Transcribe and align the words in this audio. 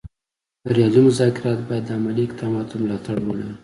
بریالي 0.63 1.01
مذاکرات 1.09 1.59
باید 1.67 1.83
د 1.85 1.89
عملي 1.97 2.23
اقداماتو 2.27 2.81
ملاتړ 2.83 3.15
ولري 3.23 3.55